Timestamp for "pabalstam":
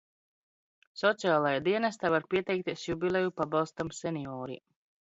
3.43-3.97